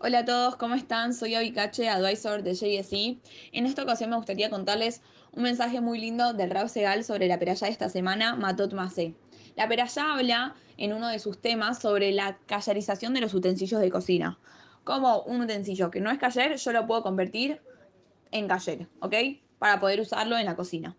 [0.00, 1.12] Hola a todos, ¿cómo están?
[1.12, 3.18] Soy Abikache, advisor de JSE.
[3.50, 7.40] En esta ocasión me gustaría contarles un mensaje muy lindo del Rab Segal sobre la
[7.40, 9.16] peralla de esta semana, Matot Masé.
[9.56, 13.90] La peralla habla en uno de sus temas sobre la callarización de los utensilios de
[13.90, 14.38] cocina.
[14.84, 17.60] Como un utensilio que no es cayer, yo lo puedo convertir
[18.30, 19.14] en cayer, ¿ok?
[19.58, 20.94] Para poder usarlo en la cocina.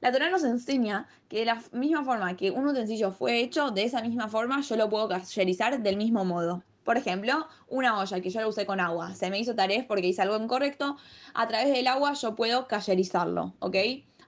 [0.00, 3.84] La Torah nos enseña que de la misma forma que un utensilio fue hecho, de
[3.84, 6.62] esa misma forma yo lo puedo cayerizar del mismo modo.
[6.88, 10.06] Por ejemplo, una olla que yo la usé con agua, se me hizo tarea porque
[10.06, 10.96] hice algo incorrecto,
[11.34, 13.76] a través del agua yo puedo cayerizarlo, ¿ok?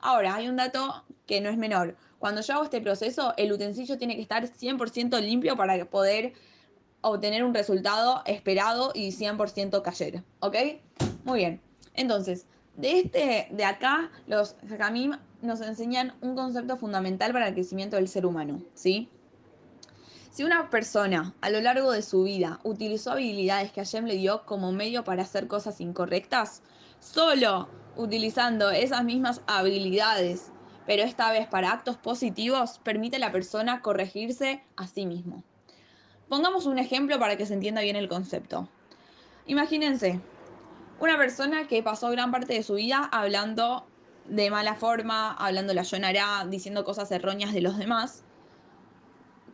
[0.02, 1.96] Ahora, hay un dato que no es menor.
[2.18, 6.34] Cuando yo hago este proceso, el utensilio tiene que estar 100% limpio para poder
[7.00, 10.56] obtener un resultado esperado y 100% cayer, ¿ok?
[11.24, 11.62] Muy bien.
[11.94, 12.44] Entonces,
[12.76, 18.08] de este de acá los Hakamim nos enseñan un concepto fundamental para el crecimiento del
[18.08, 19.08] ser humano, ¿sí?
[20.30, 24.46] Si una persona a lo largo de su vida utilizó habilidades que Hashem le dio
[24.46, 26.62] como medio para hacer cosas incorrectas,
[27.00, 30.52] solo utilizando esas mismas habilidades,
[30.86, 35.42] pero esta vez para actos positivos, permite a la persona corregirse a sí mismo.
[36.28, 38.68] Pongamos un ejemplo para que se entienda bien el concepto.
[39.46, 40.20] Imagínense,
[41.00, 43.84] una persona que pasó gran parte de su vida hablando
[44.26, 48.22] de mala forma, hablando la yonará, diciendo cosas erróneas de los demás,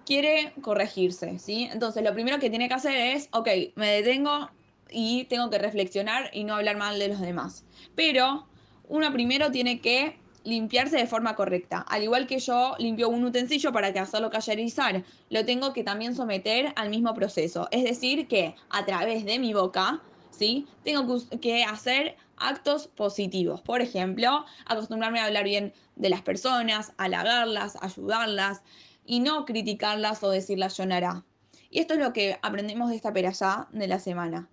[0.06, 1.68] quiere corregirse, ¿sí?
[1.70, 4.48] Entonces lo primero que tiene que hacer es, ok, me detengo
[4.90, 7.64] y tengo que reflexionar y no hablar mal de los demás.
[7.94, 8.46] Pero
[8.88, 11.84] uno primero tiene que limpiarse de forma correcta.
[11.88, 16.14] Al igual que yo limpio un utensilio para que hacerlo cayerizar, lo tengo que también
[16.14, 17.68] someter al mismo proceso.
[17.72, 20.66] Es decir, que a través de mi boca, ¿sí?
[20.84, 23.60] Tengo que hacer actos positivos.
[23.60, 28.62] Por ejemplo, acostumbrarme a hablar bien de las personas, halagarlas, ayudarlas,
[29.06, 31.24] y no criticarlas o decirlas llorará.
[31.70, 34.48] Y esto es lo que aprendemos de esta peralla de la semana.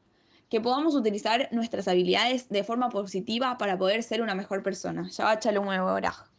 [0.50, 5.08] Que podamos utilizar nuestras habilidades de forma positiva para poder ser una mejor persona.
[5.10, 6.33] Shabbat Shalom Oraj.